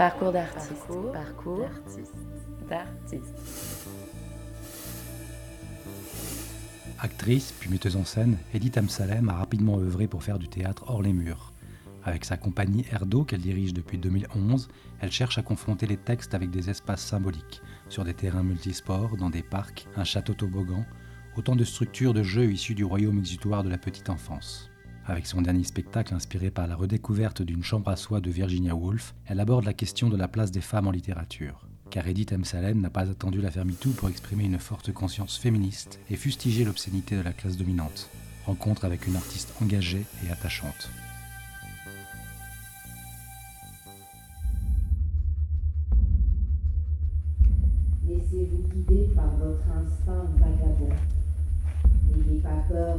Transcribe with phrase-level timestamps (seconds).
[0.00, 0.86] Parcours d'artiste.
[1.12, 1.68] Parcours,
[2.70, 3.36] d'artiste.
[6.98, 11.02] Actrice puis metteuse en scène, Edith Amsalem a rapidement œuvré pour faire du théâtre hors
[11.02, 11.52] les murs.
[12.02, 14.70] Avec sa compagnie Erdo, qu'elle dirige depuis 2011,
[15.00, 17.60] elle cherche à confronter les textes avec des espaces symboliques,
[17.90, 20.86] sur des terrains multisports, dans des parcs, un château toboggan,
[21.36, 24.69] autant de structures de jeux issues du royaume exutoire de la petite enfance.
[25.10, 29.12] Avec son dernier spectacle inspiré par la redécouverte d'une chambre à soie de Virginia Woolf,
[29.26, 31.66] elle aborde la question de la place des femmes en littérature.
[31.90, 32.44] Car Edith M.
[32.44, 37.16] Salem n'a pas attendu la MeToo pour exprimer une forte conscience féministe et fustiger l'obscénité
[37.16, 38.08] de la classe dominante.
[38.46, 40.88] Rencontre avec une artiste engagée et attachante.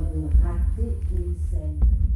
[0.10, 2.11] De rater une scène.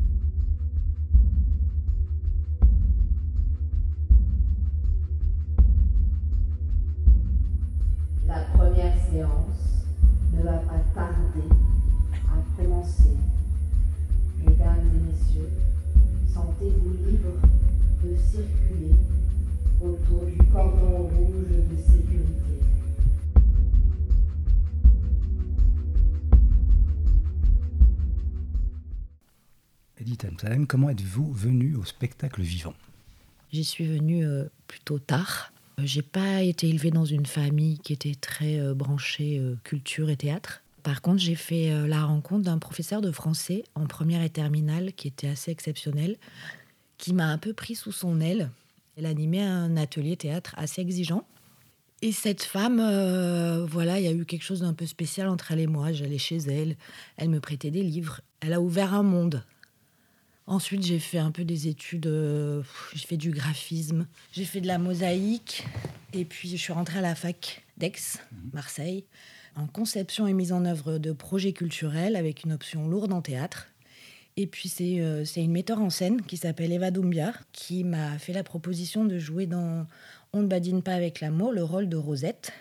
[30.15, 32.73] Edith Amsalem, comment êtes-vous venue au spectacle vivant?
[33.51, 35.51] J'y suis venue euh, plutôt tard.
[35.77, 40.09] Euh, J'ai pas été élevée dans une famille qui était très euh, branchée euh, culture
[40.09, 40.61] et théâtre.
[40.83, 45.09] Par contre, j'ai fait la rencontre d'un professeur de français en première et terminale qui
[45.09, 46.15] était assez exceptionnel,
[46.97, 48.51] qui m'a un peu pris sous son aile.
[48.95, 51.25] Elle animait un atelier théâtre assez exigeant.
[52.03, 52.77] Et cette femme,
[53.67, 55.91] voilà, il y a eu quelque chose d'un peu spécial entre elle et moi.
[55.91, 56.75] J'allais chez elle,
[57.17, 58.21] elle me prêtait des livres.
[58.39, 59.43] Elle a ouvert un monde.
[60.47, 62.61] Ensuite, j'ai fait un peu des études, euh,
[62.93, 65.65] j'ai fait du graphisme, j'ai fait de la mosaïque,
[66.13, 68.19] et puis je suis rentrée à la fac d'Aix,
[68.53, 69.05] Marseille,
[69.55, 73.69] en conception et mise en œuvre de projets culturels avec une option lourde en théâtre.
[74.37, 78.33] Et puis c'est euh, une metteur en scène qui s'appelle Eva Doumbia qui m'a fait
[78.33, 79.87] la proposition de jouer dans
[80.31, 82.51] On ne badine pas avec l'amour, le rôle de Rosette.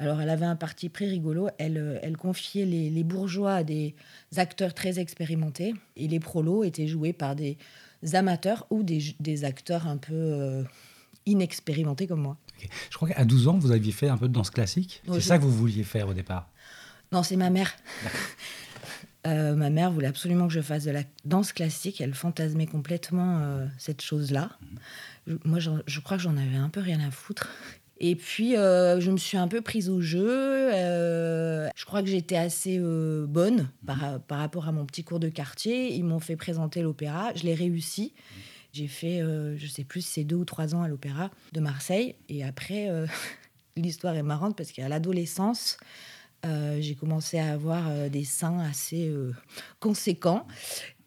[0.00, 1.48] Alors, elle avait un parti pris rigolo.
[1.58, 3.94] Elle, euh, elle confiait les, les bourgeois à des
[4.36, 7.58] acteurs très expérimentés et les prolos étaient joués par des
[8.14, 10.64] amateurs ou des, des acteurs un peu euh,
[11.26, 12.38] inexpérimentés comme moi.
[12.90, 15.02] Je crois qu'à 12 ans, vous aviez fait un peu de danse classique.
[15.06, 16.50] Oui, C'est ça que vous vouliez faire au départ?
[17.12, 17.70] Non, c'est ma mère.
[19.26, 22.00] Euh, ma mère voulait absolument que je fasse de la danse classique.
[22.00, 24.48] Elle fantasmait complètement euh, cette chose-là.
[25.26, 27.50] Je- moi, je crois que j'en avais un peu rien à foutre.
[28.02, 30.26] Et puis, euh, je me suis un peu prise au jeu.
[30.26, 35.20] Euh, je crois que j'étais assez euh, bonne par, par rapport à mon petit cours
[35.20, 35.92] de quartier.
[35.92, 37.32] Ils m'ont fait présenter l'opéra.
[37.34, 38.14] Je l'ai réussi.
[38.72, 39.20] J'ai fait,
[39.56, 42.14] je sais plus si c'est deux ou trois ans à l'opéra de Marseille.
[42.28, 42.88] Et après,
[43.76, 45.76] l'histoire est marrante parce qu'à l'adolescence,
[46.44, 49.12] j'ai commencé à avoir des seins assez
[49.80, 50.46] conséquents.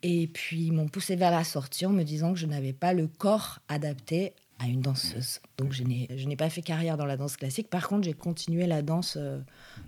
[0.01, 2.91] Et puis, ils m'ont poussé vers la sortie en me disant que je n'avais pas
[2.91, 5.41] le corps adapté à une danseuse.
[5.57, 7.69] Donc, je n'ai pas fait carrière dans la danse classique.
[7.69, 9.39] Par contre, j'ai continué la danse euh,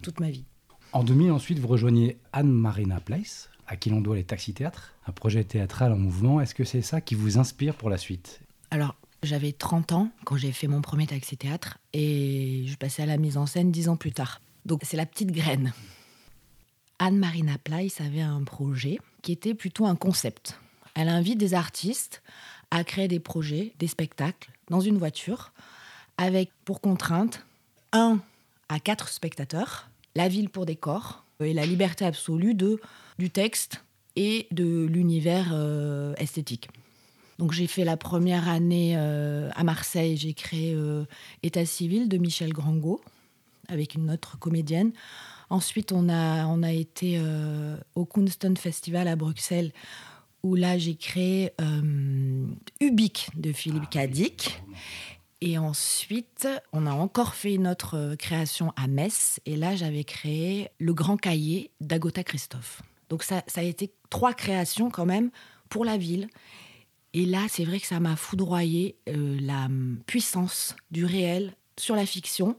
[0.02, 0.44] toute ma vie.
[0.92, 4.94] En 2000, ensuite, vous rejoignez Anne Marina Place, à qui l'on doit les Taxi Théâtres,
[5.08, 6.42] un projet théâtral en mouvement.
[6.42, 8.42] Est-ce que c'est ça qui vous inspire pour la suite?
[8.70, 13.18] Alors, j'avais 30 ans quand j'ai fait mon premier taxi-théâtre et je passais à la
[13.18, 14.42] mise en scène 10 ans plus tard.
[14.66, 15.74] Donc, c'est la petite graine.
[17.00, 20.60] Anne-Marina Pleiss avait un projet qui était plutôt un concept.
[20.96, 22.22] Elle invite des artistes
[22.72, 25.52] à créer des projets, des spectacles dans une voiture
[26.18, 27.46] avec pour contrainte
[27.92, 28.20] un
[28.70, 32.80] à quatre spectateurs, la ville pour décor et la liberté absolue de,
[33.20, 33.84] du texte
[34.16, 36.70] et de l'univers euh, esthétique.
[37.38, 41.04] Donc j'ai fait la première année euh, à Marseille, j'ai créé euh,
[41.44, 43.02] État civil de Michel Grangot
[43.68, 44.94] avec une autre comédienne.
[45.50, 47.22] Ensuite, on a, on a été
[47.94, 49.72] au Kunston Festival à Bruxelles
[50.46, 52.46] où là j'ai créé euh,
[52.80, 54.62] Ubik de Philippe Cadic.
[55.42, 59.40] Et ensuite, on a encore fait une autre euh, création à Metz.
[59.48, 62.84] Et là, j'avais créé Le Grand Cahier d'Agota Christophe.
[63.10, 65.32] Donc ça, ça a été trois créations quand même
[65.68, 66.30] pour la ville.
[67.14, 71.96] Et là, c'est vrai que ça m'a foudroyé euh, la hum, puissance du réel sur
[71.96, 72.56] la fiction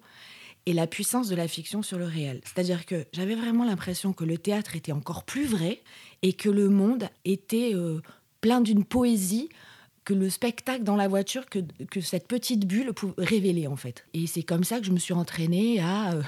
[0.66, 2.40] et la puissance de la fiction sur le réel.
[2.44, 5.80] C'est-à-dire que j'avais vraiment l'impression que le théâtre était encore plus vrai
[6.22, 8.00] et que le monde était euh,
[8.40, 9.48] plein d'une poésie
[10.04, 11.58] que le spectacle dans la voiture, que,
[11.90, 14.06] que cette petite bulle pouvait révéler en fait.
[14.14, 16.22] Et c'est comme ça que je me suis entraînée à euh,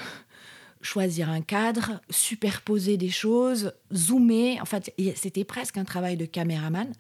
[0.82, 4.60] choisir un cadre, superposer des choses, zoomer.
[4.60, 6.92] En fait, c'était presque un travail de caméraman.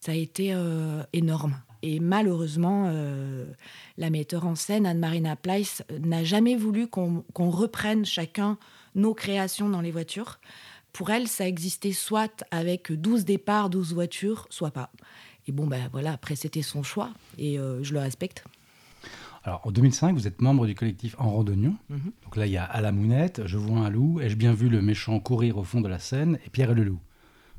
[0.00, 1.56] Ça a été euh, énorme.
[1.82, 2.90] Et malheureusement,
[3.96, 8.58] la metteur en scène, Anne-Marina Pleiss, n'a jamais voulu qu'on reprenne chacun
[8.96, 10.40] nos créations dans les voitures.
[10.96, 14.90] Pour elle, ça existait soit avec 12 départs, 12 voitures, soit pas.
[15.46, 18.44] Et bon, ben voilà, après, c'était son choix et euh, je le respecte.
[19.44, 21.76] Alors, en 2005, vous êtes membre du collectif En Randonnion.
[21.90, 22.12] Mhm.
[22.24, 24.70] Donc là, il y a À la Mounette, Je vois un loup, Ai-je bien vu
[24.70, 26.98] le méchant courir au fond de la Seine et Pierre et le loup?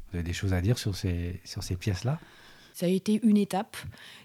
[0.10, 2.19] Vous avez des choses à dire sur ces, sur ces pièces-là?
[2.74, 3.78] Ça a été une étape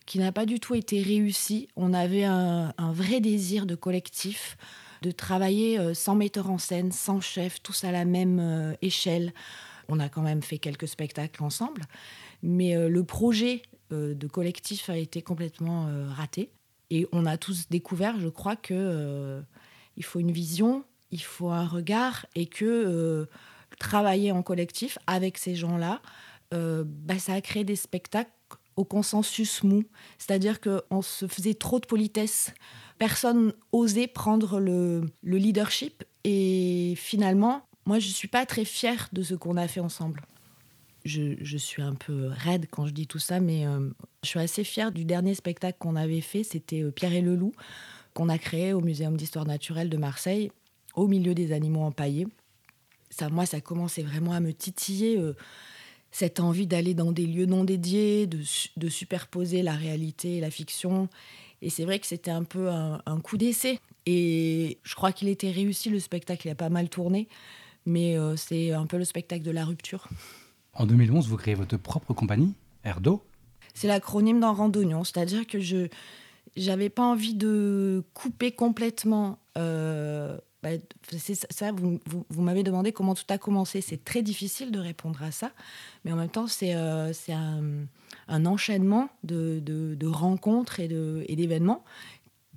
[0.07, 1.69] qui n'a pas du tout été réussie.
[1.77, 4.57] On avait un, vrai désir de collectif,
[5.03, 9.35] de travailler euh, sans metteur en scène, sans chef, tous à la même euh, échelle.
[9.89, 11.83] On a quand même fait quelques spectacles ensemble,
[12.43, 16.51] mais euh, le projet de collectif a été complètement raté.
[16.89, 19.43] Et on a tous découvert, je crois, que
[19.99, 23.29] il faut une vision, il faut un regard, et que
[23.79, 26.01] travailler en collectif avec ces gens-là,
[26.53, 28.31] bah, ça a créé des spectacles
[28.77, 29.85] au consensus mou,
[30.19, 32.53] c'est-à-dire qu'on se faisait trop de politesse.
[32.99, 39.23] Personne osait prendre le, leadership et finalement, moi, je ne suis pas très fière de
[39.23, 40.23] ce qu'on a fait ensemble.
[41.05, 43.91] Je, suis un peu raide quand je dis tout ça, mais euh,
[44.23, 46.45] je suis assez fière du dernier spectacle qu'on avait fait.
[46.45, 47.53] C'était euh, Pierre et le Loup,
[48.15, 50.53] qu'on a créé au Muséum d'histoire naturelle de Marseille,
[50.95, 52.29] au milieu des animaux empaillés.
[53.11, 55.19] Ça, moi, ça commençait vraiment à me titiller.
[55.19, 55.35] Euh,
[56.13, 61.09] cette envie d'aller dans des lieux non dédiés, de, superposer la réalité et la fiction.
[61.63, 63.81] Et c'est vrai que c'était un peu un, coup d'essai.
[64.05, 67.29] Et je crois qu'il était réussi, le spectacle, il a pas mal tourné.
[67.87, 70.09] Mais euh, c'est un peu le spectacle de la rupture.
[70.75, 72.55] En 2011, vous créez votre propre compagnie,
[72.85, 73.23] Erdo?
[73.75, 75.89] C'est l'acronyme d'un randonnion, c'est-à-dire que je
[76.57, 80.71] n'avais pas envie de couper complètement euh, bah,
[81.51, 83.81] ça, vous, vous, m'avez demandé comment tout a commencé.
[83.81, 85.51] C'est très difficile de répondre à ça,
[86.05, 87.87] mais en même temps, c'est euh, un,
[88.29, 91.85] un, enchaînement de, de, rencontres et d'événements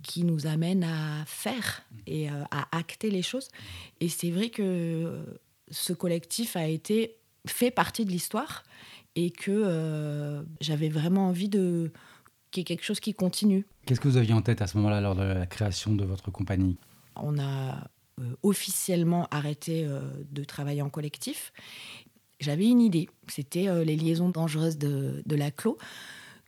[0.04, 3.50] qui nous amène à faire et euh, à acter les choses.
[4.02, 5.26] Et c'est vrai que
[5.72, 7.16] ce collectif a été
[7.48, 8.64] fait partie de l'histoire
[9.16, 11.92] et que euh, j'avais vraiment envie de
[12.52, 13.66] qu'il y ait quelque chose qui continue.
[13.86, 16.30] Qu'est-ce que vous aviez en tête à ce moment-là lors de la création de votre
[16.32, 16.78] compagnie?
[17.16, 17.88] On a
[18.44, 20.02] officiellement arrêté euh,
[20.32, 21.52] de travailler en collectif,
[22.40, 23.10] j'avais une idée.
[23.28, 25.78] C'était euh, les liaisons dangereuses de, de la Clos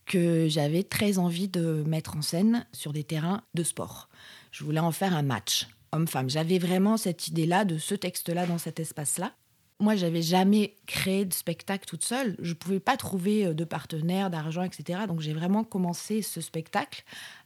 [0.05, 4.07] que j'avais très envie de mettre en scène sur des terrains de sport.
[4.51, 6.29] Je voulais en faire un match homme-femme.
[6.29, 9.33] J'avais vraiment cette idée-là, de ce texte-là, dans cet espace-là.
[9.79, 12.35] Moi, j'avais jamais créé de spectacle toute seule.
[12.39, 15.01] Je ne pouvais pas trouver de partenaires, d'argent, etc.
[15.07, 17.03] Donc, j'ai vraiment commencé ce spectacle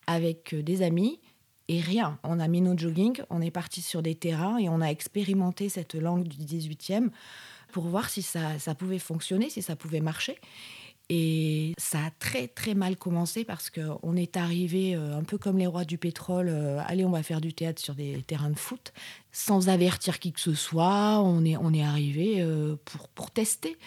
[0.08, 1.20] avec des amis
[1.72, 2.20] et rien.
[2.24, 5.70] On a mis nos jogging, on est parti sur des terrains et on a expérimenté
[5.70, 7.10] cette langue du 18e
[7.72, 10.38] pour voir si ça, ça pouvait fonctionner, si ça pouvait marcher.
[11.10, 15.58] Et ça a très très mal commencé parce qu'on est arrivé euh, un peu comme
[15.58, 18.58] les rois du pétrole, euh, allez on va faire du théâtre sur des terrains de
[18.58, 18.94] foot,
[19.34, 23.78] sans avertir qui que ce soit, on est, on est arrivé euh, pour, pour tester.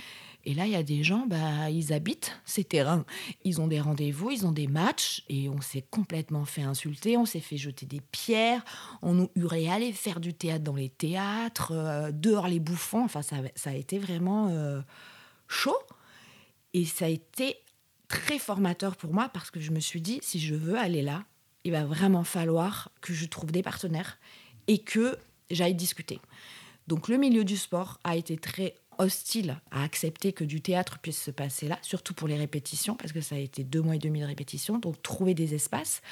[0.46, 3.04] Et là, il y a des gens, bah, ils habitent ces terrains.
[3.44, 7.24] Ils ont des rendez-vous, ils ont des matchs, et on s'est complètement fait insulter, on
[7.24, 8.64] s'est fait jeter des pierres,
[9.02, 13.04] on nous hurlait aller faire du théâtre dans les théâtres, euh, dehors les bouffons.
[13.04, 14.80] Enfin, ça, ça a été vraiment euh,
[15.48, 15.78] chaud.
[16.74, 17.56] Et ça a été
[18.08, 21.24] très formateur pour moi parce que je me suis dit, si je veux aller là,
[21.64, 24.18] il va vraiment falloir que je trouve des partenaires
[24.66, 25.16] et que
[25.50, 26.20] j'aille discuter.
[26.86, 31.22] Donc le milieu du sport a été très hostile à accepter que du théâtre puisse
[31.22, 33.98] se passer là, surtout pour les répétitions, parce que ça a été deux mois et
[33.98, 36.02] demi de répétition, donc trouver des espaces.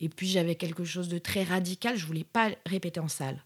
[0.00, 3.42] Et puis j'avais quelque chose de très radical, je voulais pas répéter en salle.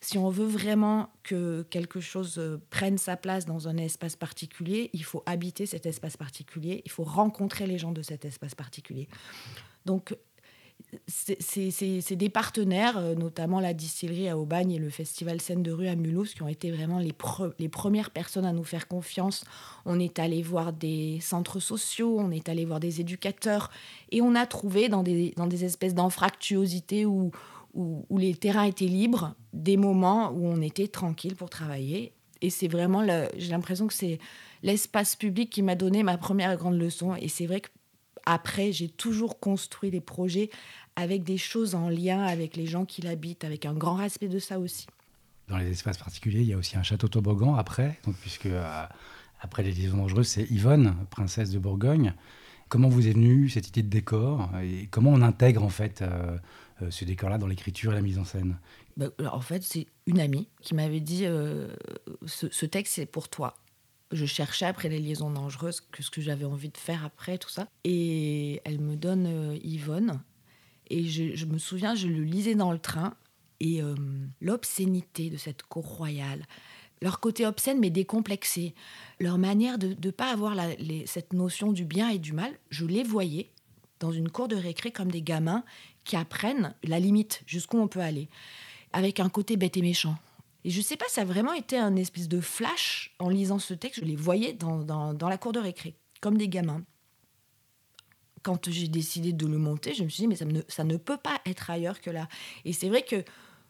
[0.00, 4.90] Si on veut vraiment que quelque chose euh, prenne sa place dans un espace particulier,
[4.92, 9.08] il faut habiter cet espace particulier, il faut rencontrer les gens de cet espace particulier.
[9.86, 10.16] Donc
[11.06, 15.88] c'est des partenaires, euh, notamment la distillerie à Aubagne et le festival Scène de rue
[15.88, 17.14] à Mulhouse, qui ont été vraiment les,
[17.58, 19.44] les, premières personnes à nous faire confiance.
[19.84, 23.70] On est allé voir des centres sociaux, on est allé voir des éducateurs,
[24.10, 27.32] et on a trouvé dans des, dans des espèces d'infractuosité où,
[27.74, 32.12] où, où, les terrains étaient libres, des moments où on était tranquille pour travailler.
[32.40, 33.04] Et c'est vraiment,
[33.36, 34.18] j'ai l'impression que c'est
[34.62, 37.14] l'espace public qui m'a donné ma première grande leçon.
[37.16, 37.68] Et c'est vrai que
[38.28, 40.50] après, j'ai toujours construit des projets
[40.96, 44.38] avec des choses en lien avec les gens qui l'habitent, avec un grand respect de
[44.38, 44.86] ça aussi.
[45.48, 48.84] Dans les espaces particuliers, il y a aussi un château toboggan après, donc puisque euh,
[49.40, 52.12] après les liaisons dangereuses, c'est Yvonne, princesse de Bourgogne.
[52.68, 56.36] Comment vous est venue cette idée de décor et comment on intègre en fait euh,
[56.82, 58.58] euh, ce décor-là dans l'écriture et la mise en scène?
[58.98, 61.24] Bah, En fait, c'est une amie qui m'avait dit
[62.26, 63.56] ce, ce, texte c'est pour toi.
[64.10, 67.50] Je cherchais après les liaisons dangereuses, que ce que j'avais envie de faire après, tout
[67.50, 67.68] ça.
[67.84, 70.20] Et elle me donne euh, Yvonne.
[70.88, 73.14] Et je, me souviens, je le lisais dans le train.
[73.60, 73.94] Et euh,
[74.40, 76.46] l'obscénité de cette cour royale,
[77.02, 78.74] leur côté obscène mais décomplexé,
[79.20, 80.54] leur manière de ne pas avoir
[81.06, 83.50] cette notion du bien et du mal, je les voyais
[84.00, 85.64] dans une cour de récré comme des gamins
[86.04, 88.28] qui apprennent la limite, jusqu'où on peut aller,
[88.92, 90.16] avec un côté bête et méchant.
[90.64, 93.74] Et je sais pas, ça a vraiment été un espèce de flash en lisant ce
[93.74, 94.00] texte.
[94.00, 96.82] Je les voyais dans, dans, la cour de récré, comme des gamins.
[98.42, 100.96] Quand j'ai décidé de le monter, je me suis dit, mais ça ne, ça ne
[100.96, 102.28] peut pas être ailleurs que là.
[102.64, 103.24] Et c'est vrai que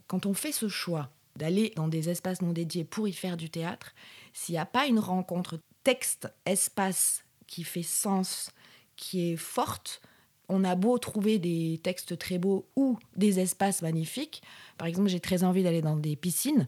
[0.07, 3.51] quand on fait ce choix d'aller dans des espaces non dédiés pour y faire du
[3.51, 3.95] théâtre,
[4.33, 8.51] s'il n'y a pas une rencontre texte-espace qui fait sens,
[8.97, 10.03] qui est forte,
[10.49, 14.43] on a beau trouver des textes très beaux ou des espaces magnifiques.
[14.79, 16.67] Par exemple, j'ai très envie d'aller dans des piscines,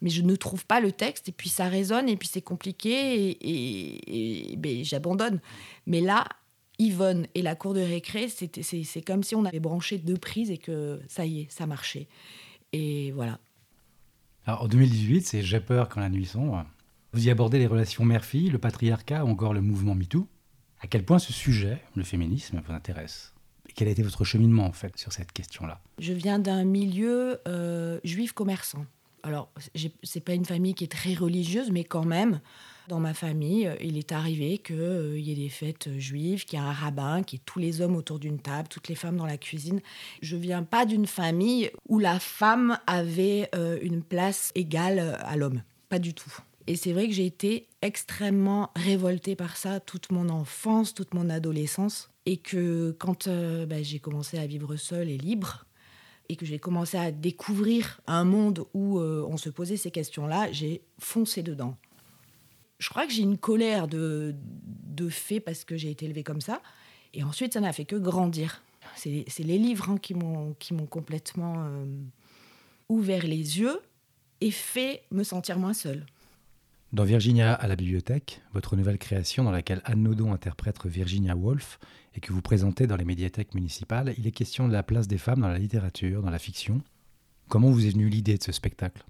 [0.00, 3.38] mais je ne trouve pas le texte, et puis ça résonne, et puis c'est compliqué,
[3.40, 5.40] et, ben, j'abandonne.
[5.86, 6.26] Mais là,
[6.78, 10.58] Yvonne et la cour de récré, c'est comme si on avait branché deux prises et
[10.58, 12.08] que ça y est, ça marchait.
[12.72, 13.38] Et voilà.
[14.44, 16.64] Alors, en 2018, c'est J'ai peur quand la nuit sombre.
[17.12, 20.26] Vous y abordez les relations mère-fille, le patriarcat ou encore le mouvement MeToo?
[20.82, 23.32] À quel point ce sujet, le féminisme, vous intéresse?
[23.76, 25.80] Quel a été votre cheminement, en fait, sur cette question-là?
[26.00, 28.84] Je viens d'un milieu euh, juif commerçant.
[29.22, 29.48] Alors,
[30.02, 32.40] c'est pas une famille qui est très religieuse, mais quand même,
[32.88, 36.58] dans ma famille, euh, il est arrivé qu'il euh, y ait des fêtes juives, qu'il
[36.58, 38.96] y ait un rabbin, qu'il y ait tous les hommes autour d'une table, toutes les
[38.96, 39.80] femmes dans la cuisine.
[40.20, 43.48] Je viens pas d'une famille où la femme avait
[43.82, 45.62] une place égale à l'homme.
[45.88, 46.32] Pas du tout.
[46.66, 51.28] Et c'est vrai que j'ai été extrêmement révoltée par ça toute mon enfance, toute mon
[51.28, 52.10] adolescence.
[52.24, 55.66] Et que quand euh, bah, j'ai commencé à vivre seule et libre,
[56.28, 60.50] et que j'ai commencé à découvrir un monde où euh, on se posait ces questions-là,
[60.52, 61.76] j'ai foncé dedans.
[62.78, 64.34] Je crois que j'ai une colère de,
[64.86, 66.62] de fait parce que j'ai été élevée comme ça.
[67.12, 68.62] Et ensuite, ça n'a fait que grandir.
[68.96, 71.84] C'est les livres hein, qui m'ont complètement euh,
[72.88, 73.80] ouvert les yeux
[74.40, 76.04] et fait me sentir moins seule.
[76.92, 81.78] Dans Virginia à la bibliothèque, votre nouvelle création dans laquelle Anne Nodon interprète Virginia Woolf
[82.14, 85.16] et que vous présentez dans les médiathèques municipales, il est question de la place des
[85.16, 86.82] femmes dans la littérature, dans la fiction.
[87.48, 89.06] Comment vous est venue l'idée de ce spectacle?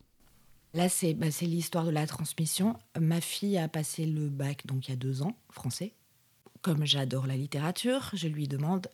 [0.75, 0.87] Là,
[1.17, 2.79] bah, c'est l'histoire de la transmission.
[3.01, 5.93] Ma fille a passé le bac, donc il y a deux ans, français.
[6.61, 8.87] Comme j'adore la littérature, je lui demande,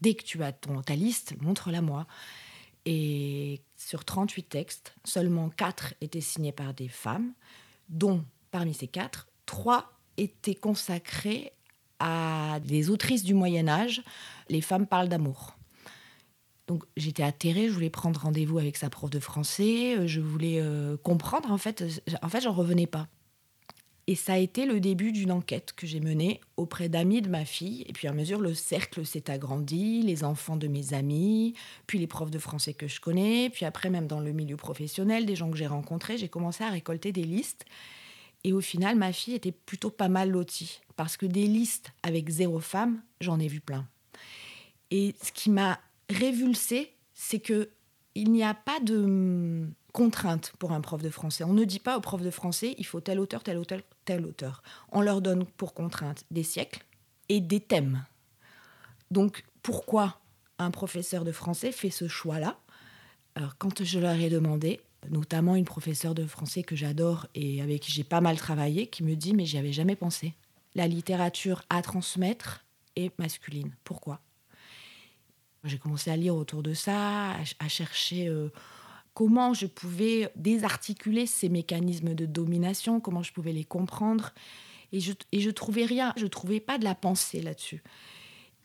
[0.00, 2.06] dès que tu as ton, ta liste, montre-la moi.
[2.86, 7.34] Et sur 38 textes, seulement 4 étaient signés par des femmes
[7.90, 11.52] dont parmi ces quatre, trois étaient consacrés
[11.98, 14.02] à des autrices du Moyen Âge.
[14.48, 15.56] Les femmes parlent d'amour.
[16.66, 20.96] Donc j'étais atterrée, je voulais prendre rendez-vous avec sa prof de français, je voulais euh,
[20.96, 21.84] comprendre en fait.
[22.22, 23.08] En fait, j'en revenais pas.
[24.06, 27.44] Et ça a été le début d'une enquête que j'ai menée auprès d'amis de ma
[27.44, 27.84] fille.
[27.86, 31.54] Et puis à mesure, le cercle s'est agrandi, les enfants de mes amis,
[31.86, 35.26] puis les profs de français que je connais, puis après même dans le milieu professionnel,
[35.26, 37.64] des gens que j'ai rencontrés, j'ai commencé à récolter des listes.
[38.42, 42.28] Et au final, ma fille était plutôt pas mal lotie, parce que des listes avec
[42.30, 43.86] zéro femme, j'en ai vu plein.
[44.90, 45.78] Et ce qui m'a
[46.08, 47.70] révulsée, c'est que
[48.16, 51.44] il n'y a pas de contrainte pour un prof de français.
[51.44, 54.24] On ne dit pas au prof de français, il faut tel auteur, tel auteur, tel
[54.24, 54.62] auteur.
[54.92, 56.84] On leur donne pour contrainte des siècles
[57.28, 58.04] et des thèmes.
[59.10, 60.20] Donc pourquoi
[60.58, 62.58] un professeur de français fait ce choix-là?
[63.58, 67.92] Quand je leur ai demandé, notamment une professeure de français que j'adore et avec qui
[67.92, 70.34] j'ai pas mal travaillé, qui me dit mais j'y avais jamais pensé.
[70.74, 72.64] La littérature à transmettre
[72.96, 73.72] est masculine.
[73.84, 74.20] Pourquoi?
[75.64, 78.48] J'ai commencé à lire autour de ça, à, chercher euh,
[79.14, 84.32] comment je pouvais désarticuler ces mécanismes de domination, comment je pouvais les comprendre.
[84.92, 87.82] Et je, et trouvais rien, je trouvais pas de la pensée là-dessus.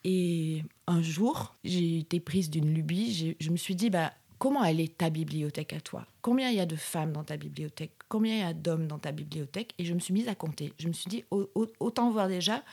[0.03, 4.79] Et un jour, j'ai été prise d'une lubie, je me suis dit, bah, comment elle
[4.79, 6.05] est ta bibliothèque à toi?
[6.21, 7.91] Combien il y a de femmes dans ta bibliothèque?
[8.07, 9.73] Combien il y a d'hommes dans ta bibliothèque?
[9.77, 10.73] Et je me suis mise à compter.
[10.77, 12.63] Je me suis dit, autant voir déjà,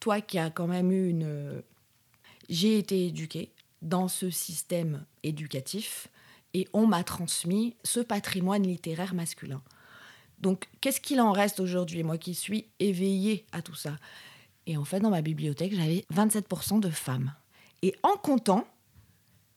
[0.00, 1.62] toi qui as quand même eu une...
[2.48, 3.50] J'ai été éduquée
[3.82, 6.08] dans ce système éducatif
[6.54, 9.62] et on m'a transmis ce patrimoine littéraire masculin.
[10.40, 13.96] Donc, qu'est-ce qu'il en reste aujourd'hui, moi qui suis éveillée à tout ça?
[14.66, 17.34] Et en fait, dans ma bibliothèque, j'avais 27% de femmes.
[17.82, 18.66] Et en comptant,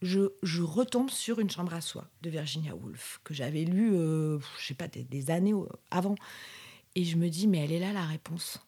[0.01, 4.67] je, retombe sur Une chambre à soi de Virginia Woolf, que j'avais lu, euh, je
[4.67, 5.53] sais pas, des, années
[5.91, 6.15] avant.
[6.95, 8.59] Et je me dis, mais elle est là la réponse.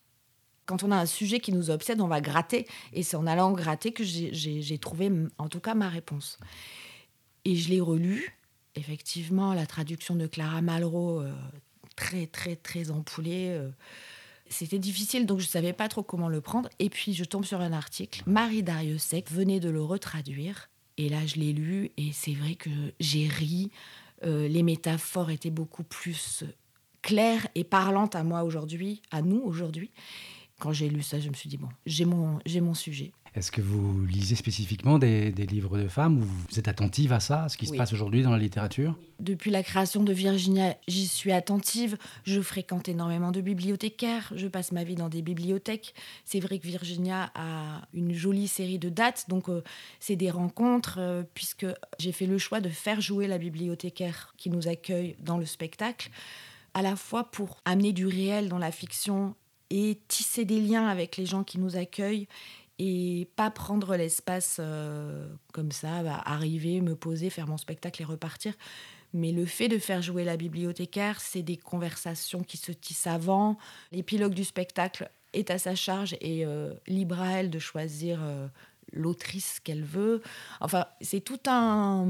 [0.66, 2.68] Quand on a un sujet qui nous obsède, on va gratter.
[2.94, 6.38] Et c'est en allant gratter que j'ai trouvé, en tout cas, ma réponse.
[7.46, 8.38] Et je l'ai relu.
[8.76, 11.32] Effectivement, la traduction de Clara Malraux, euh,
[11.96, 13.50] très, très, très empoulée.
[13.50, 13.70] Euh,
[14.50, 16.70] c'était difficile, donc je ne savais pas trop comment le prendre.
[16.80, 18.24] Et puis je tombe sur un article.
[18.26, 20.70] Marie Dariussec venait de le retraduire.
[20.98, 22.70] Et là, je l'ai lu et c'est vrai que
[23.00, 23.72] j'ai ri.
[24.24, 26.44] Euh, les métaphores étaient beaucoup plus
[27.02, 29.92] claires et parlantes à moi aujourd'hui, à nous aujourd'hui.
[30.60, 33.12] Quand j'ai lu ça, je me suis dit, bon, j'ai mon, j'ai mon sujet.
[33.36, 37.46] Est-ce que vous lisez spécifiquement des, livres de femmes ou vous êtes attentive à ça,
[37.46, 38.96] à ce qui se passe aujourd'hui dans la littérature?
[39.20, 41.98] Depuis la création de Virginia, j'y suis attentive.
[42.26, 44.32] Je fréquente énormément de bibliothécaires.
[44.36, 45.96] Je passe ma vie dans des bibliothèques.
[46.26, 49.64] C'est vrai que Virginia a une jolie série de dates, donc euh,
[50.00, 51.66] c'est des rencontres, euh, puisque
[51.98, 56.12] j'ai fait le choix de faire jouer la bibliothécaire qui nous accueille dans le spectacle,
[56.76, 59.36] à la fois pour amener du réel dans la fiction
[59.72, 62.28] et tisser des liens avec les gens qui nous accueillent
[62.80, 68.06] et pas prendre l'espace euh, comme ça, bah, arriver, me poser, faire mon spectacle et
[68.06, 68.54] repartir.
[69.14, 73.58] Mais le fait de faire jouer la bibliothécaire, c'est des conversations qui se tissent avant.
[73.92, 78.48] L'épilogue du spectacle est à sa charge et euh, libre à elle de choisir euh,
[78.92, 80.24] l'autrice qu'elle veut.
[80.60, 82.08] Enfin, c'est tout un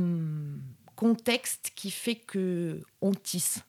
[0.96, 3.64] contexte qui fait que on tisse.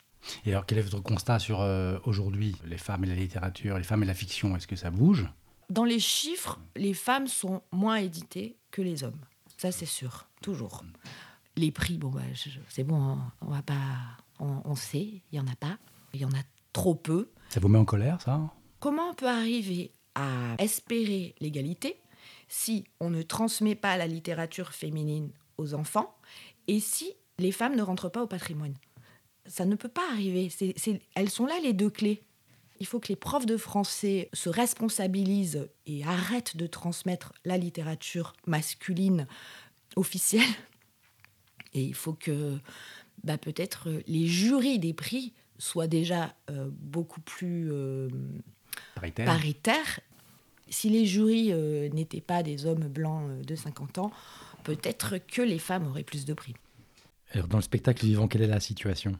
[0.46, 1.60] Et alors, quel est votre constat sur
[2.04, 5.28] aujourd'hui les femmes et la littérature, les femmes et la fiction Est-ce que ça bouge?
[5.71, 9.21] Dans les chiffres, les femmes sont moins éditées que les hommes.
[9.56, 10.85] Ça, c'est sûr, toujours.
[11.56, 12.23] Les prix, bon, bah,
[12.68, 15.78] c'est bon, hein, on va pas, on, sait, il y en a pas,
[16.12, 16.42] il y en a
[16.73, 17.30] trop peu.
[17.49, 18.40] Ça vous met en colère, ça?
[18.80, 21.97] Comment on peut arriver à espérer l'égalité
[22.49, 26.14] si on ne transmet pas la littérature féminine aux enfants
[26.66, 28.75] et si les femmes ne rentrent pas au patrimoine?
[29.47, 30.50] Ça ne peut pas arriver.
[31.14, 32.23] elles sont là les deux clés.
[32.81, 38.35] Il faut que les profs de français se responsabilisent et arrêtent de transmettre la littérature
[38.47, 39.26] masculine
[39.97, 40.43] officielle.
[41.73, 42.59] Et il faut que
[43.23, 48.09] bah, peut-être les jurys des prix soient déjà euh, beaucoup plus euh,
[48.95, 50.00] paritaires.
[50.69, 54.11] Si les jurys euh, n'étaient pas des hommes blancs de 50 ans,
[54.64, 56.54] peut-être que les femmes auraient plus de prix.
[57.32, 59.13] Alors dans le spectacle vivant, quelle est la situation?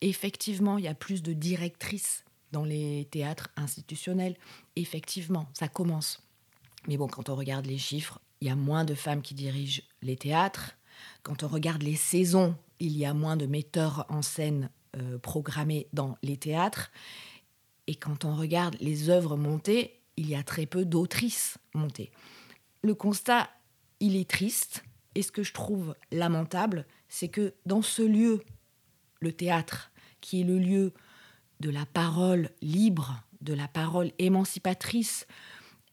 [0.00, 4.36] Effectivement, il y a plus de directrices dans les théâtres institutionnels.
[4.76, 6.22] Effectivement, ça commence.
[6.88, 9.82] Mais bon, quand on regarde les chiffres, il y a moins de femmes qui dirigent
[10.02, 10.76] les théâtres.
[11.22, 15.88] Quand on regarde les saisons, il y a moins de metteurs en scène euh, programmés
[15.92, 16.90] dans les théâtres.
[17.86, 22.10] Et quand on regarde les œuvres montées, il y a très peu d'autrices montées.
[22.82, 23.50] Le constat,
[24.00, 24.82] il est triste.
[25.14, 28.42] Et ce que je trouve lamentable, c'est que dans ce lieu,
[29.20, 30.92] le théâtre, qui est le lieu
[31.60, 35.26] de la parole libre, de la parole émancipatrice,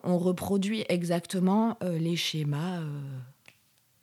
[0.04, 3.20] on reproduit exactement euh, les schémas euh,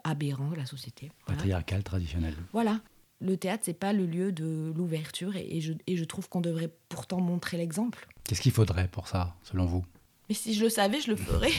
[0.04, 1.10] aberrants de la société.
[1.26, 2.34] Patriarcal, traditionnel.
[2.52, 2.80] Voilà.
[3.20, 6.70] Le théâtre, c'est pas le lieu de l'ouverture et, je, et je trouve qu'on devrait
[6.88, 8.06] pourtant montrer l'exemple.
[8.24, 9.84] Qu'est-ce qu'il faudrait pour ça, selon vous?
[10.28, 11.52] Mais si je le savais, je le ferais.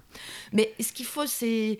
[0.52, 1.78] Mais ce qu'il faut, c'est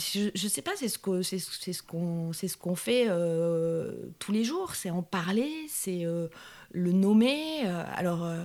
[0.00, 4.32] je ne sais pas, c'est ce qu'on c'est, ce qu'on ce qu'on fait euh, tous
[4.32, 6.04] les jours, c'est en parler, c'est
[6.72, 7.66] le nommer.
[7.66, 8.44] Euh, alors, euh,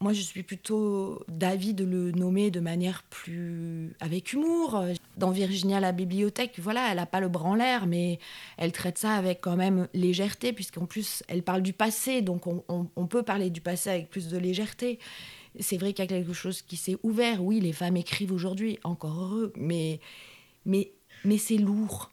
[0.00, 4.82] moi, je suis plutôt d'avis de le nommer de manière plus avec humour.
[5.16, 8.18] Dans Virginia, la bibliothèque, voilà, elle n'a pas le bras en l'air, mais
[8.58, 12.64] elle traite ça avec quand même légèreté, puisqu'en plus, elle parle du passé, donc on,
[12.68, 14.98] on, peut parler du passé avec plus de légèreté.
[15.60, 17.42] C'est vrai qu'il y a quelque chose qui s'est ouvert.
[17.42, 20.00] Oui, les femmes écrivent aujourd'hui, encore heureux, mais,
[20.64, 20.92] mais,
[21.24, 22.10] mais c'est lourd.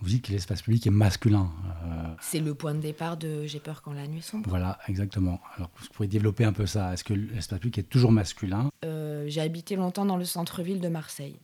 [0.00, 1.50] Vous dites que l'espace public est masculin.
[1.84, 4.48] Euh, c'est le point de départ de J'ai peur quand la nuit sombre.
[4.48, 5.40] Voilà, exactement.
[5.56, 6.94] Alors, vous pourriez développer un peu ça.
[6.94, 8.70] Est-ce que l'espace public est toujours masculin?
[8.84, 11.38] Euh, J'ai habité longtemps dans le centre-ville de Marseille.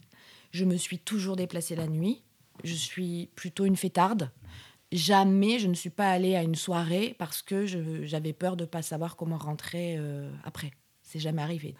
[0.52, 2.22] Je me suis toujours déplacée la nuit.
[2.64, 4.30] Je suis plutôt une fêtarde.
[4.90, 8.68] Jamais je ne suis pas allée à une soirée parce que j'avais peur de ne
[8.68, 10.70] pas savoir comment rentrer euh, après.
[11.02, 11.74] C'est jamais arrivé.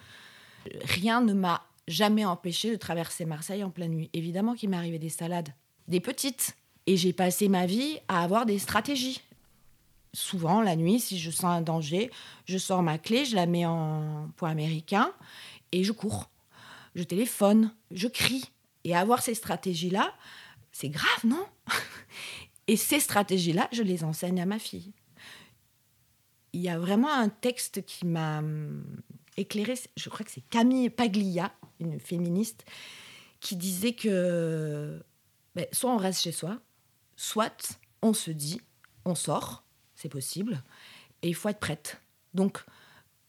[0.83, 4.11] Rien ne m'a jamais empêché de traverser Marseille en pleine nuit.
[4.13, 5.51] Évidemment qu'il arrivé des salades,
[5.89, 9.21] des petites, et j'ai passé ma vie à avoir des stratégies.
[10.13, 12.11] Souvent, la nuit, si je sens un danger,
[12.47, 15.13] je sors ma clé, je la mets en point américain
[15.73, 16.31] et je cours.
[16.95, 18.51] Je téléphone, je crie.
[18.85, 20.15] Et avoir ces stratégies-là,
[20.73, 21.45] c'est grave, non?
[22.69, 24.93] Et ces stratégies-là, je les enseigne à ma fille.
[26.53, 28.43] Il y a vraiment un texte qui m'a
[29.37, 32.65] éclairé, je crois que c'est Camille Paglia, une féministe,
[33.41, 35.03] qui disait que
[35.55, 36.59] ben, soit on reste chez soi,
[37.17, 38.61] soit on se dit,
[39.05, 40.63] on sort, c'est possible,
[41.23, 42.01] et il faut être prête.
[42.35, 42.65] Donc,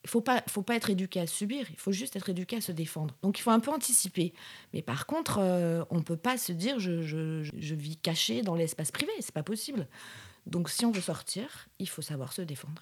[0.04, 2.62] il faut pas, faut pas être éduqué à subir, il faut juste être éduqué à
[2.62, 3.16] se défendre.
[3.22, 4.34] Donc, il faut un peu anticiper.
[4.74, 8.56] Mais par contre, euh, on ne peut pas se dire, je, je vis caché dans
[8.56, 9.88] l'espace privé, c'est pas possible.
[10.46, 12.82] Donc, si on veut sortir, il faut savoir se défendre.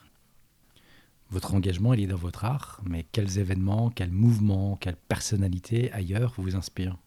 [1.31, 6.33] Votre engagement, il est dans votre art, mais quels événements, quels mouvements, quelles personnalités ailleurs
[6.37, 6.97] vous inspirent?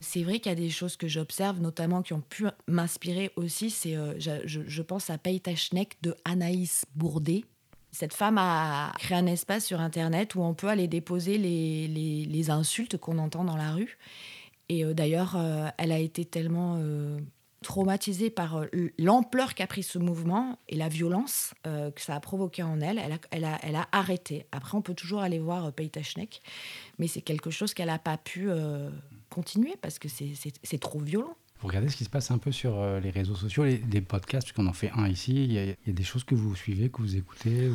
[0.00, 3.70] C'est vrai qu'il y a des choses que j'observe, notamment qui ont pu m'inspirer aussi.
[3.70, 7.44] C'est, euh, je, pense à Peita Schneck de Anaïs Bourdet.
[7.90, 12.98] Cette femme a créé un espace sur Internet où on peut aller déposer les, insultes
[12.98, 13.96] qu'on entend dans la rue.
[14.68, 16.78] Et euh, d'ailleurs, euh, elle a été tellement
[17.64, 18.64] traumatisée par
[18.98, 22.98] l'ampleur qu'a pris ce mouvement et la violence que ça a provoqué en elle.
[22.98, 24.46] Elle a, elle a, elle a arrêté.
[24.52, 26.40] Après, on peut toujours aller voir Peita Schneck,
[26.98, 28.48] mais c'est quelque chose qu'elle n'a pas pu
[29.30, 31.36] continuer parce que c'est trop violent.
[31.60, 34.02] Vous regardez ce qui se passe un peu sur euh, les réseaux sociaux, les, des
[34.02, 35.44] podcasts, puisqu'on en fait un ici.
[35.44, 37.70] Il y, a, des choses que vous suivez, que vous écoutez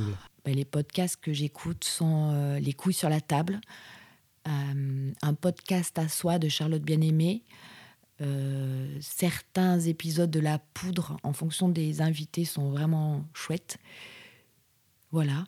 [0.45, 3.59] ben, Les podcasts que j'écoute sont euh, Les couilles sur la table,
[4.47, 7.41] euh, un podcast à soi de Charlotte Bien-Aimée,
[9.01, 13.77] certains épisodes de La Poudre, en fonction des invités, sont vraiment chouettes.
[15.11, 15.45] Voilà.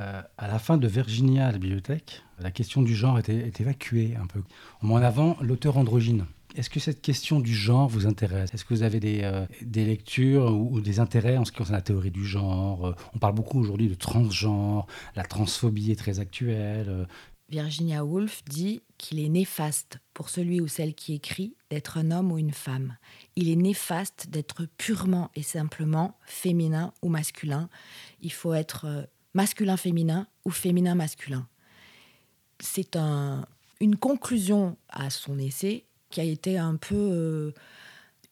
[0.00, 4.14] Euh, à la fin de Virginia à la bibliothèque, la question du genre est, évacuée
[4.20, 4.42] un peu.
[4.82, 6.26] On met en avant l'auteur androgyne.
[6.54, 8.52] Est-ce que cette question du genre vous intéresse?
[8.52, 11.82] Est-ce que vous avez des, euh, lectures ou, des intérêts en ce qui concerne la
[11.82, 12.86] théorie du genre?
[12.86, 17.06] Euh, On parle beaucoup aujourd'hui de transgenre, la transphobie est très actuelle.
[17.48, 22.32] Virginia Woolf dit qu'il est néfaste pour celui ou celle qui écrit d'être un homme
[22.32, 22.96] ou une femme.
[23.36, 27.68] Il est néfaste d'être purement et simplement féminin ou masculin.
[28.20, 31.46] Il faut être masculin-féminin ou féminin-masculin.
[32.58, 33.46] C'est un,
[33.80, 37.52] une conclusion à son essai qui a été un peu euh,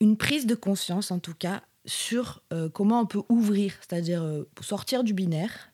[0.01, 4.49] une prise de conscience, en tout cas, sur euh, comment on peut ouvrir, c'est-à-dire euh,
[4.61, 5.71] sortir du binaire.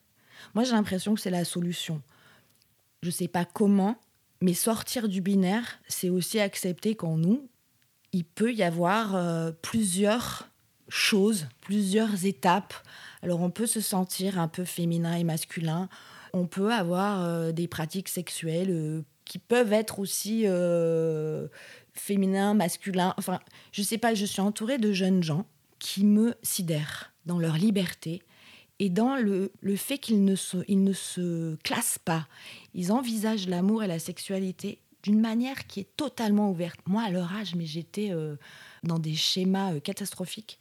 [0.55, 2.03] Moi, j'ai l'impression que c'est la solution.
[3.03, 3.97] Je sais pas comment,
[4.41, 7.49] mais sortir du binaire, c'est aussi accepter qu'en nous,
[8.13, 10.49] il peut y avoir plusieurs
[10.89, 12.75] choses, plusieurs étapes
[13.23, 15.89] alors on peut se sentir un peu féminin et masculin.
[16.33, 21.49] On peut avoir euh, des pratiques sexuelles euh, qui peuvent être aussi euh,
[21.93, 23.15] féminins, masculins.
[23.19, 23.41] Enfin,
[23.73, 25.47] je sais pas, je suis entourée de jeunes gens
[25.79, 28.23] qui me sidèrent dans leur liberté
[28.81, 32.27] et dans le, fait qu'ils ne, se, ne se classent pas.
[32.75, 36.81] Ils envisagent l'amour et la sexualité d'une manière qui est totalement ouverte.
[36.87, 38.11] Moi, à leur âge, mais j'étais
[38.83, 40.59] dans des schémas catastrophiques.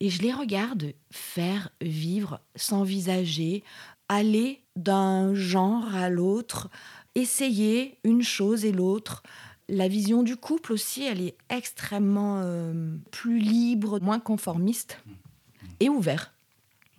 [0.00, 3.62] Et je les regarde faire, vivre, s'envisager,
[4.08, 6.70] aller d'un genre à l'autre,
[7.14, 9.22] essayer une chose et l'autre.
[9.68, 14.98] La vision du couple aussi, elle est extrêmement euh, plus libre, moins conformiste
[15.80, 16.32] et ouverte.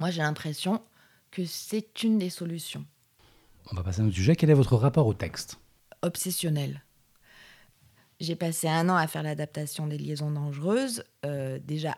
[0.01, 0.81] Moi, j'ai l'impression
[1.29, 2.87] que c'est une des solutions.
[3.71, 4.35] On va passer à un autre sujet.
[4.35, 5.59] Quel est votre rapport au texte?
[6.01, 6.83] Obsessionnel.
[8.19, 11.03] J'ai passé un an à faire l'adaptation des liaisons dangereuses.
[11.23, 11.95] Euh, déjà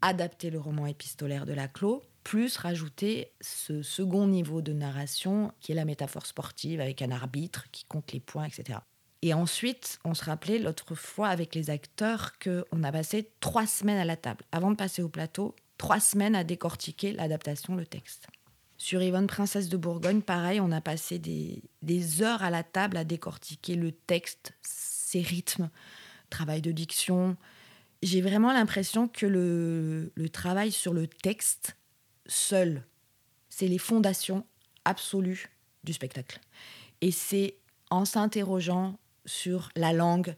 [0.00, 5.74] adapter le roman épistolaire de Laclos, plus rajouter ce second niveau de narration qui est
[5.74, 8.78] la métaphore sportive avec un arbitre qui compte les points, etc.
[9.20, 13.98] Et ensuite, on se rappelait l'autre fois avec les acteurs qu'on a passé trois semaines
[13.98, 14.42] à la table.
[14.52, 18.28] Avant de passer au plateau, trois semaines à décortiquer l'adaptation, le texte.
[18.78, 23.02] Sur Yvonne, princesse de Bourgogne, pareil, on a passé des, heures à la table à
[23.02, 25.70] décortiquer le texte, ses rythmes,
[26.30, 27.36] travail de diction,
[28.00, 31.76] j'ai vraiment l'impression que le, travail sur le texte
[32.26, 32.84] seul,
[33.48, 34.46] c'est les fondations
[34.84, 35.50] absolues
[35.82, 36.38] du spectacle.
[37.00, 37.56] Et c'est
[37.90, 40.36] en s'interrogeant sur la langue,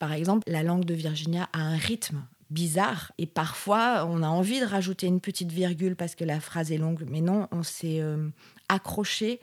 [0.00, 4.60] par exemple, la langue de Virginia a un rythme bizarre et parfois on a envie
[4.60, 8.00] de rajouter une petite virgule parce que la phrase est longue, mais non, on s'est
[8.00, 8.28] euh,
[8.68, 9.40] accroché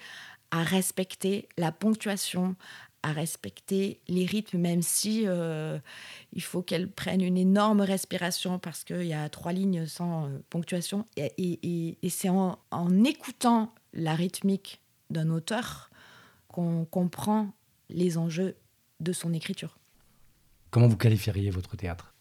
[0.52, 2.56] à respecter la ponctuation,
[3.04, 5.78] à respecter les rythmes, même si euh,
[6.32, 10.40] il faut qu'elle prenne une énorme respiration parce qu'il y a trois lignes sans euh,
[10.50, 11.06] ponctuation.
[11.18, 12.58] Et, c'est en,
[13.04, 15.90] écoutant la rythmique d'un auteur
[16.48, 17.52] qu'on comprend
[17.90, 18.56] les enjeux
[19.02, 19.78] de son écriture.
[20.72, 22.13] Comment vous qualifieriez votre théâtre?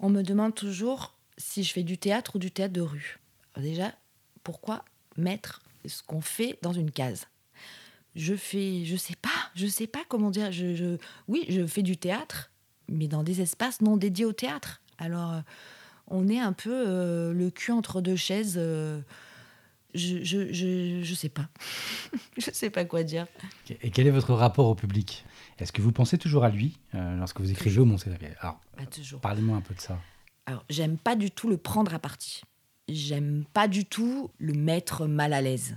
[0.00, 3.18] On me demande toujours si je fais du théâtre ou du théâtre de rue.
[3.56, 3.92] déjà,
[4.42, 4.84] pourquoi
[5.16, 7.26] mettre ce qu'on fait dans une case?
[8.16, 10.50] Je fais, je sais pas, je sais pas comment dire.
[10.50, 10.96] Je,
[11.28, 12.50] oui, je fais du théâtre,
[12.88, 14.80] mais dans des espaces non dédiés au théâtre.
[14.98, 15.40] Alors, euh,
[16.08, 18.56] on est un peu euh, le cul entre deux chaises.
[18.56, 19.00] Euh,
[19.94, 21.48] je, je, je, je, sais pas.
[22.38, 23.26] je sais pas quoi dire.
[23.82, 25.24] Et quel est votre rapport au public?
[25.60, 27.96] Est-ce que vous pensez toujours à lui lorsque vous écrivez au Mont
[28.40, 28.60] Alors.
[29.20, 29.98] Parlez-moi un peu de ça.
[30.46, 32.42] Alors, j'aime pas du tout le prendre à partie.
[32.88, 35.76] J'aime pas du tout le mettre mal à l'aise.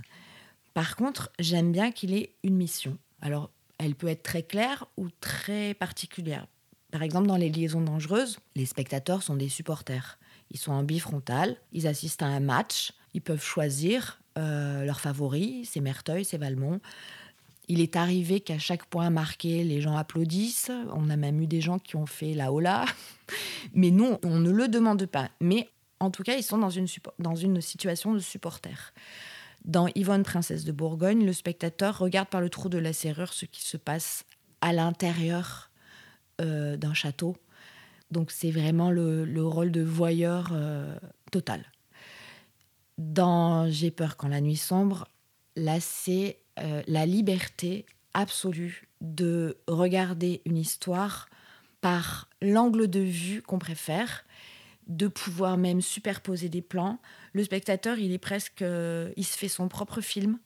[0.72, 2.98] Par contre, j'aime bien qu'il ait une mission.
[3.20, 6.46] Alors, elle peut être très claire ou très particulière.
[6.90, 10.18] Par exemple, dans les liaisons dangereuses, les spectateurs sont des supporters.
[10.50, 15.64] Ils sont en bifrontal, ils assistent à un match, ils peuvent choisir Euh, leur favori,
[15.64, 16.80] c'est Merteuil, c'est Valmont.
[17.68, 20.70] Il est arrivé qu'à chaque point marqué, les gens applaudissent.
[20.92, 22.84] On a même eu des gens qui ont fait la hola.
[23.74, 25.30] Mais non, on ne le demande pas.
[25.40, 26.86] Mais en tout cas, ils sont dans une,
[27.18, 28.92] dans une situation de supporter.
[29.64, 33.46] Dans Yvonne, princesse de Bourgogne, le spectateur regarde par le trou de la serrure ce
[33.46, 34.24] qui se passe
[34.60, 35.70] à l'intérieur
[36.40, 37.36] euh, d'un château.
[38.10, 40.94] Donc c'est vraiment le, rôle de voyeur euh,
[41.32, 41.64] total.
[42.98, 45.08] Dans J'ai peur quand la nuit sombre,
[45.56, 51.28] là c'est euh, la liberté absolue de regarder une histoire
[51.80, 54.24] par l'angle de vue qu'on préfère,
[54.86, 56.98] de pouvoir même superposer des plans.
[57.32, 60.38] Le spectateur, il est presque, euh, il se fait son propre film,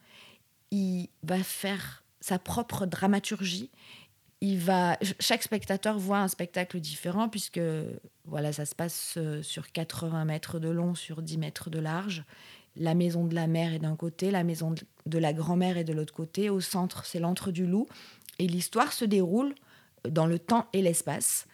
[0.70, 3.70] il va faire sa propre dramaturgie.
[4.40, 7.60] Il va, chaque spectateur voit un spectacle différent puisque
[8.24, 12.24] voilà, ça se passe euh, sur 80 mètres de long, sur 10 mètres de large
[12.78, 14.74] la maison de la mère est d'un côté, la maison
[15.06, 16.48] de la grand-mère est de l'autre côté.
[16.48, 17.86] Au centre, c'est l'antre du loup.
[18.38, 19.54] Et l'histoire se déroule
[20.08, 21.46] dans le temps et l'espace.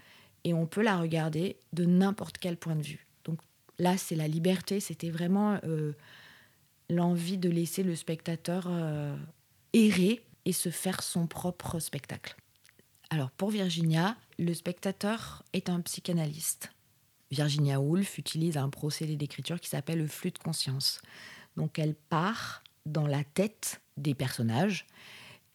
[0.45, 3.07] Et on peut la regarder de n'importe quel point de vue.
[3.25, 3.39] Donc
[3.79, 4.81] là, c'est la liberté.
[4.81, 5.93] C'était vraiment euh,
[6.91, 9.17] l'envie de laisser le spectateur euh,
[9.73, 12.37] errer et se faire son propre spectacle.
[13.09, 16.74] Alors pour Virginia, le spectateur est un psychanalyste.
[17.35, 21.03] Virginia Woolf utilise un procédé d'écriture qui s'appelle le flux de conscience.
[21.57, 24.87] Donc elle part dans la tête des personnages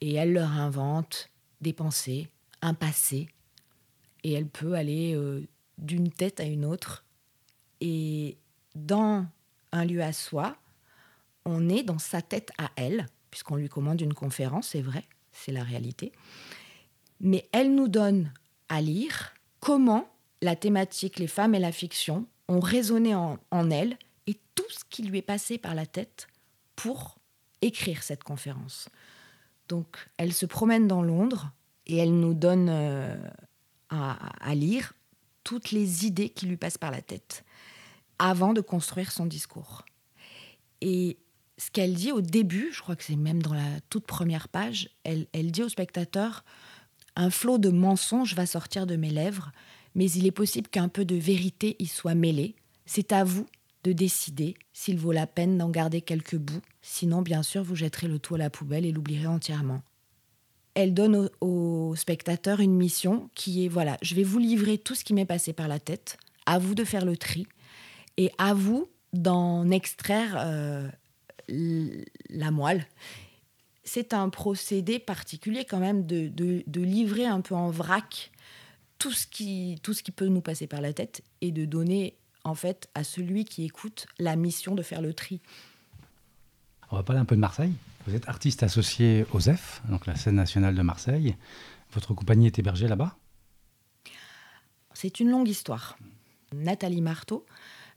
[0.01, 1.29] et elle leur invente
[1.61, 2.29] des pensées,
[2.61, 3.27] un passé,
[4.23, 7.05] et elle peut aller euh, d'une tête à une autre.
[7.81, 8.37] Et
[8.75, 9.25] dans
[9.71, 10.57] un lieu à soi,
[11.45, 15.51] on est dans sa tête à elle, puisqu'on lui commande une conférence, c'est vrai, c'est
[15.51, 16.11] la réalité.
[17.21, 18.31] Mais elle nous donne
[18.67, 20.09] à lire comment
[20.41, 23.37] la thématique, les femmes et la fiction ont résonné en,
[23.69, 23.97] elle
[24.27, 26.27] et tout ce qui lui est passé par la tête
[26.75, 27.17] pour
[27.61, 28.89] écrire cette conférence.
[29.67, 31.51] Donc, elle se promène dans Londres
[31.85, 33.15] et elle nous donne euh,
[33.89, 34.93] à, lire
[35.43, 37.43] toutes les idées qui lui passent par la tête
[38.17, 39.85] avant de construire son discours.
[40.81, 41.17] Et
[41.57, 44.89] ce qu'elle dit au début, je crois que c'est même dans la toute première page,
[45.03, 46.43] elle, elle dit au spectateur,
[47.15, 49.51] un flot de mensonges va sortir de mes lèvres,
[49.95, 52.55] mais il est possible qu'un peu de vérité y soit mêlée.
[52.85, 53.45] C'est à vous
[53.83, 58.07] de décider s'il vaut la peine d'en garder quelques bouts, sinon bien sûr vous jetterez
[58.07, 59.81] le tout à la poubelle et l'oublierez entièrement.
[60.73, 65.03] Elle donne aux spectateurs une mission qui est voilà, je vais vous livrer tout ce
[65.03, 67.47] qui m'est passé par la tête, à vous de faire le tri
[68.17, 70.89] et à vous d'en extraire euh,
[71.47, 72.85] la moelle.
[73.83, 78.31] C'est un procédé particulier quand même de, de livrer un peu en vrac
[78.99, 82.15] tout ce, qui, tout ce qui peut nous passer par la tête et de donner
[82.43, 85.41] en fait à celui qui écoute la mission de faire le tri.
[86.91, 87.73] On va parler un peu de Marseille.
[88.05, 91.35] Vous êtes artiste associé au ZEF, donc la scène nationale de Marseille.
[91.93, 93.15] Votre compagnie est hébergée là-bas?
[94.93, 95.97] C'est une longue histoire.
[96.53, 97.45] Nathalie Marteau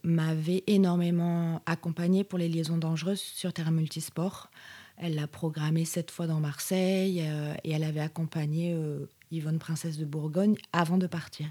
[0.03, 4.51] m'avait énormément accompagnée pour les liaisons dangereuses sur terrain multisport.
[4.97, 9.97] Elle l'a programmé sept fois dans Marseille euh, et elle avait accompagné euh, Yvonne Princesse
[9.97, 11.47] de Bourgogne, avant de partir.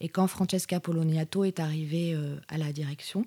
[0.00, 3.24] Et quand Francesca Poloniato est arrivée euh, à la direction,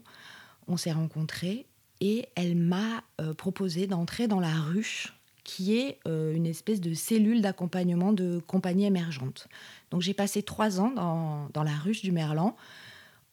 [0.68, 1.66] on s'est rencontrés
[2.00, 3.04] et elle m'a
[3.38, 9.50] proposé d'entrer dans la ruche qui est une espèce de cellule d'accompagnement de compagnies émergentes.
[9.92, 12.56] Donc j'ai passé trois ans dans, dans, la ruche du Merlan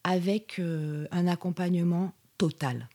[0.03, 2.89] avec un accompagnement total.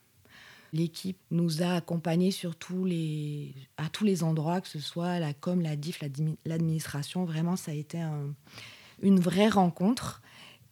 [0.73, 2.55] L'équipe nous a accompagnés sur
[2.85, 6.01] les, à tous les endroits, que ce soit la com, la DIF,
[6.45, 7.25] l'administration.
[7.25, 8.01] Vraiment, ça a été
[9.01, 10.21] une vraie rencontre.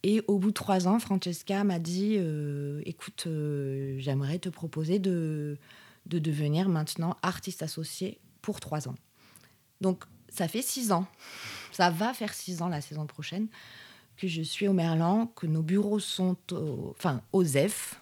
[0.02, 4.98] Et au bout de trois ans, Francesca m'a dit euh, Écoute, euh, j'aimerais te proposer
[4.98, 5.58] de,
[6.06, 8.94] de devenir maintenant artiste associé pour trois ans.
[9.82, 11.06] Donc, ça fait six ans.
[11.72, 13.48] Ça va faire six ans la saison prochaine
[14.20, 18.00] que je suis au Merlan, que nos bureaux sont au, enfin, au ZEF.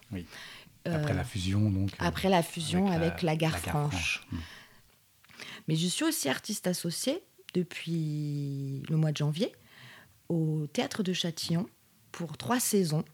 [0.95, 1.91] Après la fusion, donc.
[1.93, 4.25] Euh, après la fusion avec, la, Gare, Franche.
[4.31, 4.37] Hmm.
[5.67, 7.21] Mais je suis aussi artiste associée
[7.53, 9.51] depuis le mois de janvier
[10.27, 11.67] au Théâtre de Châtillon
[12.11, 13.05] pour trois saisons.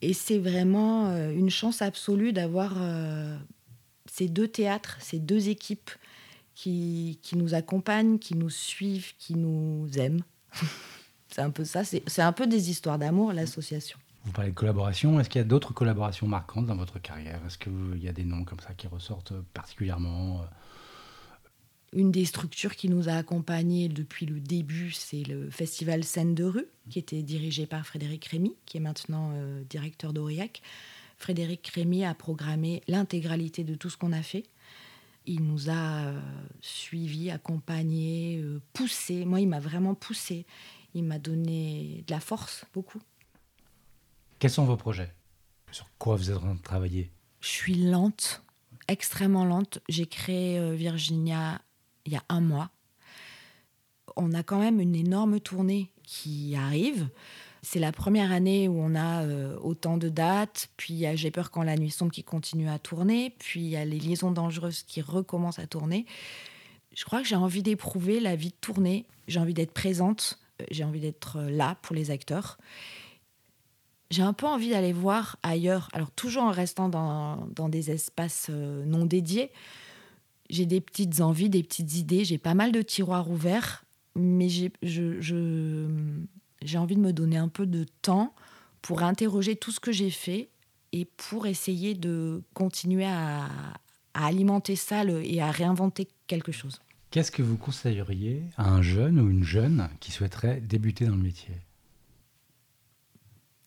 [0.00, 3.36] Et c'est vraiment euh, une chance absolue d'avoir euh,
[4.10, 5.90] ces deux théâtres, ces deux équipes
[6.54, 10.22] qui, qui, nous accompagnent, qui nous suivent, qui nous aiment.
[11.28, 13.98] c'est un peu ça, c'est un peu des histoires d'amour, l'association.
[14.24, 15.20] Vous parlez de collaboration.
[15.20, 17.40] Est-ce qu'il y a d'autres collaborations marquantes dans votre carrière?
[17.46, 20.44] Est-ce qu'il y a des noms comme ça qui ressortent particulièrement euh?
[21.94, 26.44] Une des structures qui nous a accompagnés depuis le début, c'est le festival Scène de
[26.44, 30.60] rue, qui était dirigé par Frédéric Rémy, qui est maintenant euh, directeur d'Aurillac.
[31.16, 34.44] Frédéric Rémy a programmé l'intégralité de tout ce qu'on a fait.
[35.24, 36.20] Il nous a euh,
[36.60, 39.24] suivis, accompagnés, poussés.
[39.24, 40.44] Moi, il m'a vraiment poussé.
[40.94, 43.00] Il m'a donné de la force, beaucoup.
[44.38, 45.12] Quels sont vos projets?
[45.72, 47.10] Sur quoi vous êtes en train de travailler?
[47.40, 48.42] Je suis lente,
[48.86, 49.80] extrêmement lente.
[49.88, 51.60] J'ai créé euh, Virginia
[52.06, 52.70] il y a un mois.
[54.16, 57.08] On a quand même une énorme tournée qui arrive.
[57.62, 60.70] C'est la première année où on a euh, autant de dates.
[60.76, 63.34] Puis il y a J'ai peur quand la nuit sombre qui continue à tourner.
[63.40, 66.06] Puis il y a Les liaisons dangereuses qui recommencent à tourner.
[66.94, 69.04] Je crois que j'ai envie d'éprouver la vie de tournée.
[69.26, 70.38] J'ai envie d'être présente.
[70.62, 72.56] Euh, J'ai envie d'être là pour les acteurs.
[74.10, 75.88] J'ai un peu envie d'aller voir ailleurs.
[75.92, 79.50] Alors toujours en restant dans, des espaces euh, non dédiés.
[80.48, 82.24] J'ai des petites envies, des petites idées.
[82.24, 83.84] J'ai pas mal de tiroirs ouverts.
[84.16, 84.70] Mais j'ai
[86.78, 88.34] envie de me donner un peu de temps
[88.82, 90.48] pour interroger tout ce que j'ai fait
[90.92, 93.44] et pour essayer de continuer à,
[94.14, 96.80] à alimenter ça et à réinventer quelque chose.
[97.10, 101.22] Qu'est-ce que vous conseilleriez à un jeune ou une jeune qui souhaiterait débuter dans le
[101.22, 101.54] métier?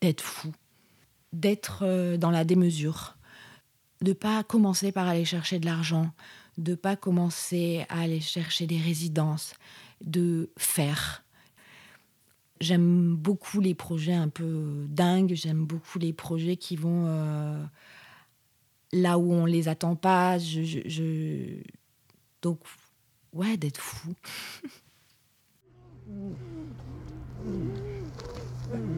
[0.01, 0.51] D'être fou,
[1.31, 3.17] d'être euh, dans la démesure,
[4.01, 6.11] de pas commencer par aller chercher de l'argent,
[6.57, 9.53] de pas commencer à aller chercher des résidences,
[10.03, 11.23] de faire.
[12.59, 17.63] J'aime beaucoup les projets un peu dingues, j'aime beaucoup les projets qui vont euh,
[18.91, 20.37] là où on les attend pas.
[22.41, 22.59] Donc,
[23.33, 24.13] ouais, d'être fou.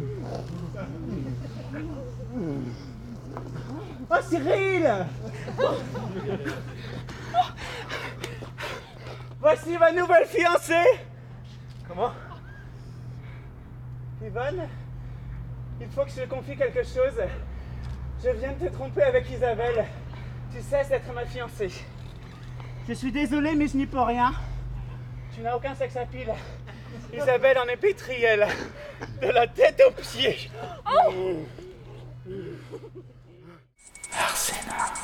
[4.10, 5.06] Oh Cyril
[9.40, 11.00] Voici ma nouvelle fiancée
[11.88, 12.12] Comment?
[14.24, 14.68] Yvonne
[15.82, 17.20] Il faut que je te confie quelque chose.
[18.24, 19.86] Je viens de te tromper avec Isabelle.
[20.54, 21.72] Tu cesses d'être ma fiancée.
[22.88, 24.34] Je suis désolé, mais je n'y peux rien.
[25.34, 26.34] Tu n'as aucun sexe à pile.
[27.14, 28.48] Isabelle en est pétrielle,
[29.22, 30.50] de la tête aux pieds.
[30.86, 31.46] Oh
[34.12, 35.03] Arsena.